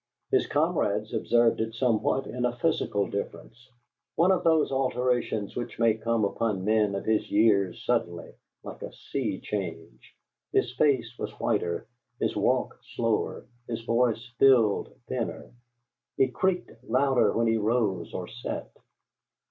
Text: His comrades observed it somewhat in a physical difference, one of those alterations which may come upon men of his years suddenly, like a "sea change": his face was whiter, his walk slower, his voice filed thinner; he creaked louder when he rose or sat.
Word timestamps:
His 0.31 0.47
comrades 0.47 1.13
observed 1.13 1.61
it 1.61 1.75
somewhat 1.75 2.25
in 2.25 2.43
a 2.43 2.55
physical 2.57 3.07
difference, 3.07 3.69
one 4.15 4.31
of 4.31 4.43
those 4.43 4.71
alterations 4.71 5.55
which 5.55 5.77
may 5.77 5.93
come 5.93 6.25
upon 6.25 6.65
men 6.65 6.95
of 6.95 7.05
his 7.05 7.29
years 7.29 7.85
suddenly, 7.85 8.33
like 8.63 8.81
a 8.81 8.91
"sea 8.91 9.39
change": 9.39 10.15
his 10.51 10.73
face 10.73 11.15
was 11.19 11.29
whiter, 11.33 11.85
his 12.19 12.35
walk 12.35 12.79
slower, 12.95 13.45
his 13.67 13.81
voice 13.83 14.25
filed 14.39 14.89
thinner; 15.07 15.51
he 16.17 16.29
creaked 16.29 16.71
louder 16.89 17.31
when 17.33 17.45
he 17.45 17.57
rose 17.57 18.11
or 18.11 18.27
sat. 18.27 18.71